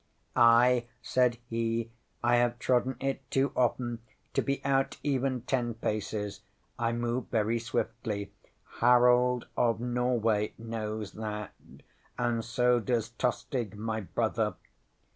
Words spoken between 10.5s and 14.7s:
knows that, and so does Tostig my brother.